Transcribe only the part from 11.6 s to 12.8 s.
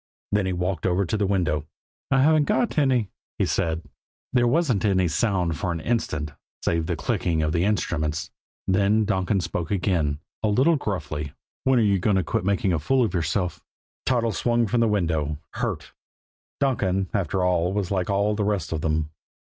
"When are you going to quit making a